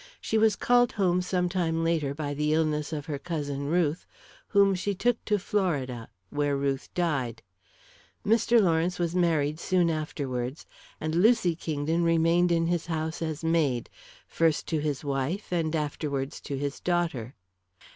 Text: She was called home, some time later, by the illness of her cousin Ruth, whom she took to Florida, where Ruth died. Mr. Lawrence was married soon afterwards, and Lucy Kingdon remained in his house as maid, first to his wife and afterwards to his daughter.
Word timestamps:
She 0.19 0.39
was 0.39 0.55
called 0.55 0.93
home, 0.93 1.21
some 1.21 1.47
time 1.47 1.83
later, 1.83 2.15
by 2.15 2.33
the 2.33 2.53
illness 2.53 2.91
of 2.91 3.05
her 3.05 3.19
cousin 3.19 3.67
Ruth, 3.67 4.07
whom 4.47 4.73
she 4.73 4.95
took 4.95 5.23
to 5.25 5.37
Florida, 5.37 6.09
where 6.31 6.57
Ruth 6.57 6.91
died. 6.95 7.43
Mr. 8.25 8.59
Lawrence 8.59 8.97
was 8.97 9.13
married 9.15 9.59
soon 9.59 9.91
afterwards, 9.91 10.65
and 10.99 11.13
Lucy 11.13 11.53
Kingdon 11.53 12.03
remained 12.03 12.51
in 12.51 12.65
his 12.65 12.87
house 12.87 13.21
as 13.21 13.43
maid, 13.43 13.91
first 14.25 14.65
to 14.69 14.79
his 14.79 15.03
wife 15.05 15.53
and 15.53 15.75
afterwards 15.75 16.41
to 16.41 16.57
his 16.57 16.79
daughter. 16.79 17.35